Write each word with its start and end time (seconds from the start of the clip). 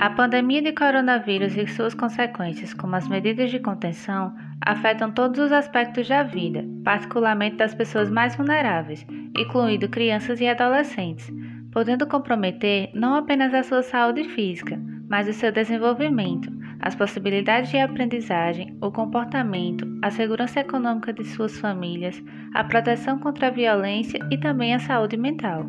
A 0.00 0.10
pandemia 0.10 0.62
de 0.62 0.72
coronavírus 0.72 1.56
e 1.56 1.66
suas 1.66 1.92
consequências, 1.92 2.72
como 2.72 2.94
as 2.94 3.08
medidas 3.08 3.50
de 3.50 3.58
contenção, 3.58 4.32
afetam 4.64 5.10
todos 5.10 5.40
os 5.40 5.50
aspectos 5.50 6.06
da 6.06 6.22
vida, 6.22 6.64
particularmente 6.84 7.56
das 7.56 7.74
pessoas 7.74 8.08
mais 8.08 8.36
vulneráveis, 8.36 9.04
incluindo 9.36 9.88
crianças 9.88 10.40
e 10.40 10.46
adolescentes, 10.46 11.28
podendo 11.72 12.06
comprometer 12.06 12.90
não 12.94 13.16
apenas 13.16 13.52
a 13.52 13.64
sua 13.64 13.82
saúde 13.82 14.22
física, 14.22 14.80
mas 15.08 15.26
o 15.26 15.32
seu 15.32 15.50
desenvolvimento, 15.50 16.48
as 16.78 16.94
possibilidades 16.94 17.68
de 17.68 17.78
aprendizagem, 17.78 18.78
o 18.80 18.92
comportamento, 18.92 19.84
a 20.00 20.12
segurança 20.12 20.60
econômica 20.60 21.12
de 21.12 21.24
suas 21.24 21.58
famílias, 21.58 22.22
a 22.54 22.62
proteção 22.62 23.18
contra 23.18 23.48
a 23.48 23.50
violência 23.50 24.20
e 24.30 24.38
também 24.38 24.76
a 24.76 24.78
saúde 24.78 25.16
mental. 25.16 25.66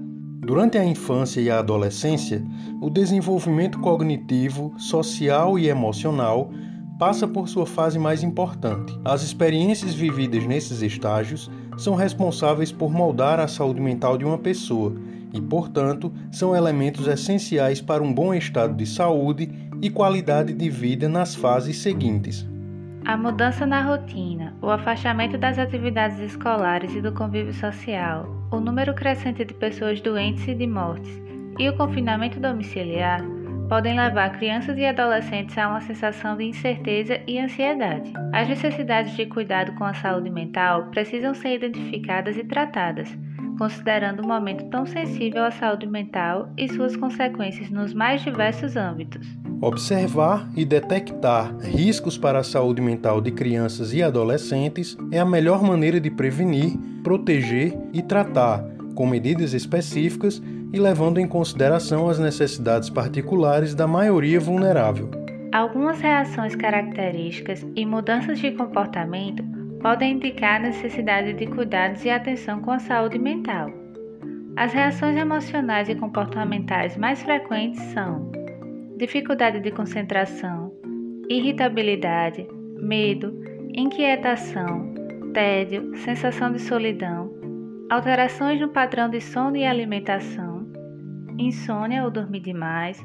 Durante 0.49 0.79
a 0.79 0.83
infância 0.83 1.39
e 1.39 1.47
a 1.47 1.59
adolescência, 1.59 2.43
o 2.81 2.89
desenvolvimento 2.89 3.77
cognitivo, 3.77 4.73
social 4.79 5.59
e 5.59 5.69
emocional 5.69 6.49
passa 6.97 7.27
por 7.27 7.47
sua 7.47 7.67
fase 7.67 7.99
mais 7.99 8.23
importante. 8.23 8.99
As 9.05 9.21
experiências 9.21 9.93
vividas 9.93 10.47
nesses 10.47 10.81
estágios 10.81 11.51
são 11.77 11.93
responsáveis 11.93 12.71
por 12.71 12.91
moldar 12.91 13.39
a 13.39 13.47
saúde 13.47 13.79
mental 13.79 14.17
de 14.17 14.25
uma 14.25 14.39
pessoa 14.39 14.95
e, 15.31 15.39
portanto, 15.39 16.11
são 16.31 16.55
elementos 16.55 17.05
essenciais 17.05 17.79
para 17.79 18.01
um 18.01 18.11
bom 18.11 18.33
estado 18.33 18.73
de 18.73 18.87
saúde 18.87 19.51
e 19.79 19.91
qualidade 19.91 20.51
de 20.51 20.67
vida 20.67 21.07
nas 21.07 21.35
fases 21.35 21.77
seguintes. 21.77 22.43
A 23.09 23.17
mudança 23.17 23.65
na 23.65 23.81
rotina, 23.81 24.53
o 24.61 24.69
afastamento 24.69 25.35
das 25.35 25.57
atividades 25.57 26.19
escolares 26.19 26.93
e 26.93 27.01
do 27.01 27.11
convívio 27.11 27.51
social, 27.51 28.27
o 28.51 28.59
número 28.59 28.93
crescente 28.93 29.43
de 29.43 29.51
pessoas 29.51 29.99
doentes 29.99 30.47
e 30.47 30.53
de 30.53 30.67
mortes 30.67 31.19
e 31.57 31.67
o 31.67 31.75
confinamento 31.75 32.39
domiciliar 32.39 33.23
podem 33.67 33.95
levar 33.95 34.37
crianças 34.37 34.77
e 34.77 34.85
adolescentes 34.85 35.57
a 35.57 35.69
uma 35.69 35.81
sensação 35.81 36.37
de 36.37 36.43
incerteza 36.43 37.19
e 37.25 37.39
ansiedade. 37.39 38.13
As 38.31 38.47
necessidades 38.47 39.17
de 39.17 39.25
cuidado 39.25 39.73
com 39.73 39.85
a 39.85 39.93
saúde 39.95 40.29
mental 40.29 40.91
precisam 40.91 41.33
ser 41.33 41.55
identificadas 41.55 42.37
e 42.37 42.43
tratadas, 42.43 43.09
considerando 43.59 44.21
o 44.21 44.27
momento 44.27 44.63
tão 44.69 44.85
sensível 44.85 45.43
à 45.43 45.51
saúde 45.51 45.85
mental 45.85 46.49
e 46.57 46.69
suas 46.69 46.95
consequências 46.95 47.69
nos 47.69 47.93
mais 47.93 48.21
diversos 48.21 48.77
âmbitos. 48.77 49.27
Observar 49.61 50.49
e 50.55 50.63
detectar 50.63 51.53
riscos 51.57 52.17
para 52.17 52.39
a 52.39 52.43
saúde 52.43 52.81
mental 52.81 53.19
de 53.19 53.31
crianças 53.31 53.93
e 53.93 54.01
adolescentes 54.01 54.97
é 55.11 55.19
a 55.19 55.25
melhor 55.25 55.61
maneira 55.61 55.99
de 55.99 56.09
prevenir, 56.09 56.77
proteger 57.03 57.77
e 57.91 58.01
tratar, 58.01 58.63
com 58.95 59.05
medidas 59.05 59.53
específicas 59.53 60.41
e 60.71 60.79
levando 60.79 61.19
em 61.19 61.27
consideração 61.27 62.07
as 62.07 62.17
necessidades 62.17 62.89
particulares 62.89 63.75
da 63.75 63.85
maioria 63.85 64.39
vulnerável. 64.39 65.11
Algumas 65.51 65.99
reações 65.99 66.55
características 66.55 67.65
e 67.75 67.85
mudanças 67.85 68.39
de 68.39 68.51
comportamento 68.51 69.58
podem 69.81 70.13
indicar 70.13 70.57
a 70.57 70.67
necessidade 70.67 71.33
de 71.33 71.47
cuidados 71.47 72.03
e 72.03 72.09
atenção 72.09 72.61
com 72.61 72.71
a 72.71 72.79
saúde 72.79 73.17
mental. 73.17 73.71
As 74.55 74.73
reações 74.73 75.15
emocionais 75.15 75.87
e 75.87 75.95
comportamentais 75.95 76.97
mais 76.97 77.21
frequentes 77.23 77.81
são 77.93 78.29
dificuldade 78.97 79.61
de 79.61 79.71
concentração, 79.71 80.73
irritabilidade, 81.29 82.45
medo, 82.77 83.33
inquietação, 83.73 84.93
tédio, 85.33 85.95
sensação 85.95 86.51
de 86.51 86.59
solidão, 86.59 87.31
alterações 87.89 88.59
no 88.59 88.69
padrão 88.69 89.09
de 89.09 89.21
sono 89.21 89.55
e 89.55 89.65
alimentação, 89.65 90.67
insônia 91.37 92.03
ou 92.03 92.11
dormir 92.11 92.41
demais, 92.41 93.01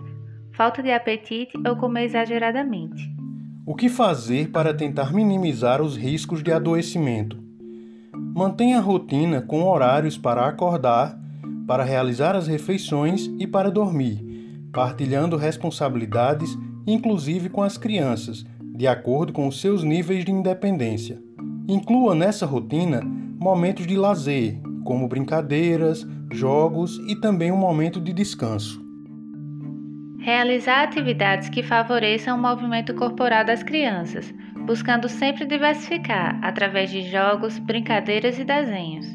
falta 0.52 0.82
de 0.82 0.90
apetite 0.90 1.56
ou 1.68 1.76
comer 1.76 2.04
exageradamente. 2.04 3.14
O 3.66 3.74
que 3.74 3.88
fazer 3.88 4.50
para 4.50 4.74
tentar 4.74 5.12
minimizar 5.12 5.80
os 5.80 5.96
riscos 5.96 6.42
de 6.42 6.52
adoecimento? 6.52 7.42
Mantenha 8.12 8.78
a 8.78 8.82
rotina 8.82 9.40
com 9.40 9.64
horários 9.64 10.18
para 10.18 10.46
acordar, 10.46 11.18
para 11.66 11.82
realizar 11.82 12.36
as 12.36 12.46
refeições 12.46 13.30
e 13.38 13.46
para 13.46 13.70
dormir 13.70 14.34
partilhando 14.74 15.36
responsabilidades, 15.36 16.58
inclusive 16.84 17.48
com 17.48 17.62
as 17.62 17.78
crianças, 17.78 18.44
de 18.60 18.88
acordo 18.88 19.32
com 19.32 19.46
os 19.46 19.60
seus 19.60 19.84
níveis 19.84 20.24
de 20.24 20.32
independência. 20.32 21.22
Inclua 21.68 22.14
nessa 22.14 22.44
rotina 22.44 23.00
momentos 23.38 23.86
de 23.86 23.96
lazer, 23.96 24.60
como 24.84 25.08
brincadeiras, 25.08 26.04
jogos 26.30 27.00
e 27.06 27.14
também 27.14 27.52
um 27.52 27.56
momento 27.56 28.00
de 28.00 28.12
descanso. 28.12 28.83
Realizar 30.24 30.84
atividades 30.84 31.50
que 31.50 31.62
favoreçam 31.62 32.38
o 32.38 32.40
movimento 32.40 32.94
corporal 32.94 33.44
das 33.44 33.62
crianças, 33.62 34.32
buscando 34.64 35.06
sempre 35.06 35.44
diversificar 35.44 36.38
através 36.42 36.88
de 36.88 37.02
jogos, 37.10 37.58
brincadeiras 37.58 38.38
e 38.38 38.44
desenhos. 38.44 39.06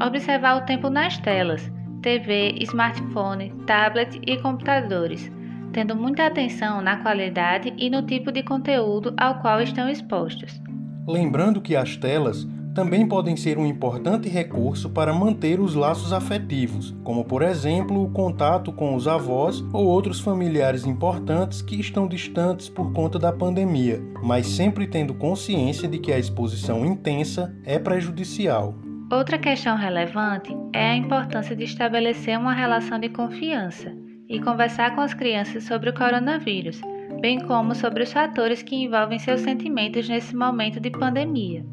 Observar 0.00 0.58
o 0.58 0.64
tempo 0.64 0.88
nas 0.88 1.18
telas, 1.18 1.68
TV, 2.02 2.54
smartphone, 2.60 3.52
tablet 3.66 4.20
e 4.24 4.36
computadores, 4.40 5.28
tendo 5.72 5.96
muita 5.96 6.26
atenção 6.26 6.80
na 6.80 6.98
qualidade 6.98 7.74
e 7.76 7.90
no 7.90 8.02
tipo 8.02 8.30
de 8.30 8.44
conteúdo 8.44 9.12
ao 9.16 9.40
qual 9.40 9.60
estão 9.60 9.88
expostos. 9.88 10.62
Lembrando 11.04 11.60
que 11.60 11.74
as 11.74 11.96
telas 11.96 12.46
também 12.74 13.06
podem 13.06 13.36
ser 13.36 13.58
um 13.58 13.66
importante 13.66 14.28
recurso 14.28 14.90
para 14.90 15.12
manter 15.12 15.60
os 15.60 15.74
laços 15.74 16.12
afetivos, 16.12 16.94
como 17.02 17.24
por 17.24 17.42
exemplo 17.42 18.04
o 18.04 18.10
contato 18.10 18.72
com 18.72 18.94
os 18.94 19.08
avós 19.08 19.60
ou 19.72 19.86
outros 19.86 20.20
familiares 20.20 20.86
importantes 20.86 21.62
que 21.62 21.80
estão 21.80 22.06
distantes 22.06 22.68
por 22.68 22.92
conta 22.92 23.18
da 23.18 23.32
pandemia, 23.32 24.00
mas 24.22 24.46
sempre 24.46 24.86
tendo 24.86 25.14
consciência 25.14 25.88
de 25.88 25.98
que 25.98 26.12
a 26.12 26.18
exposição 26.18 26.84
intensa 26.86 27.54
é 27.64 27.78
prejudicial. 27.78 28.74
Outra 29.10 29.38
questão 29.38 29.76
relevante 29.76 30.54
é 30.72 30.90
a 30.90 30.96
importância 30.96 31.56
de 31.56 31.64
estabelecer 31.64 32.38
uma 32.38 32.52
relação 32.52 32.98
de 32.98 33.08
confiança 33.08 33.90
e 34.28 34.38
conversar 34.40 34.94
com 34.94 35.00
as 35.00 35.14
crianças 35.14 35.64
sobre 35.64 35.88
o 35.88 35.94
coronavírus, 35.94 36.80
bem 37.20 37.40
como 37.40 37.74
sobre 37.74 38.02
os 38.02 38.12
fatores 38.12 38.62
que 38.62 38.76
envolvem 38.76 39.18
seus 39.18 39.40
sentimentos 39.40 40.06
nesse 40.08 40.36
momento 40.36 40.78
de 40.78 40.90
pandemia. 40.90 41.64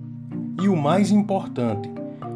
E 0.62 0.70
o 0.70 0.76
mais 0.76 1.12
importante, 1.12 1.90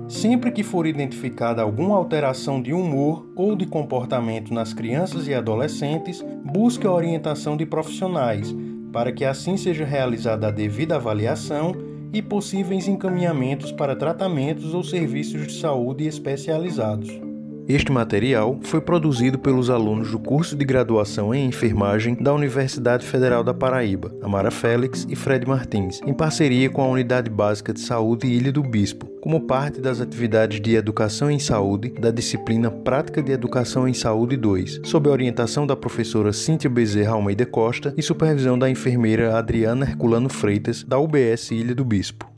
sempre 0.08 0.52
que 0.52 0.62
for 0.62 0.86
identificada 0.86 1.62
alguma 1.62 1.96
alteração 1.96 2.62
de 2.62 2.74
humor 2.74 3.26
ou 3.36 3.56
de 3.56 3.66
comportamento 3.66 4.54
nas 4.54 4.74
crianças 4.74 5.28
e 5.28 5.34
adolescentes, 5.34 6.24
busque 6.44 6.86
a 6.86 6.92
orientação 6.92 7.56
de 7.56 7.66
profissionais, 7.66 8.54
para 8.92 9.12
que 9.12 9.24
assim 9.24 9.56
seja 9.56 9.86
realizada 9.86 10.48
a 10.48 10.52
devida 10.52 10.96
avaliação 10.96 11.74
e 12.12 12.22
possíveis 12.22 12.88
encaminhamentos 12.88 13.72
para 13.72 13.96
tratamentos 13.96 14.74
ou 14.74 14.84
serviços 14.84 15.48
de 15.48 15.54
saúde 15.54 16.06
especializados. 16.06 17.29
Este 17.70 17.92
material 17.92 18.58
foi 18.64 18.82
produzido 18.82 19.38
pelos 19.38 19.70
alunos 19.70 20.10
do 20.10 20.18
curso 20.18 20.56
de 20.56 20.66
graduação 20.66 21.36
em 21.36 21.46
enfermagem 21.46 22.16
da 22.16 22.34
Universidade 22.34 23.06
Federal 23.06 23.44
da 23.44 23.54
Paraíba, 23.54 24.12
Amara 24.24 24.50
Félix 24.50 25.06
e 25.08 25.16
Fred 25.16 25.48
Martins, 25.48 26.02
em 26.04 26.12
parceria 26.12 26.68
com 26.68 26.82
a 26.82 26.88
Unidade 26.88 27.30
Básica 27.30 27.72
de 27.72 27.80
Saúde 27.80 28.26
Ilha 28.26 28.52
do 28.52 28.64
Bispo, 28.64 29.06
como 29.22 29.42
parte 29.42 29.80
das 29.80 30.02
atividades 30.02 30.60
de 30.60 30.74
educação 30.74 31.30
em 31.30 31.38
saúde 31.38 31.90
da 31.90 32.10
disciplina 32.10 32.72
Prática 32.72 33.22
de 33.22 33.32
Educação 33.32 33.88
em 33.88 33.94
Saúde 33.94 34.36
2, 34.36 34.82
sob 34.86 35.08
a 35.08 35.12
orientação 35.12 35.68
da 35.68 35.76
professora 35.76 36.34
Cíntia 36.34 36.72
Bezerra 36.72 37.14
Almeida 37.14 37.46
Costa 37.46 37.94
e 37.96 38.02
supervisão 38.02 38.58
da 38.58 38.68
enfermeira 38.68 39.38
Adriana 39.38 39.86
Herculano 39.86 40.28
Freitas, 40.28 40.84
da 40.84 40.98
UBS 40.98 41.52
Ilha 41.52 41.76
do 41.76 41.86
Bispo. 41.86 42.29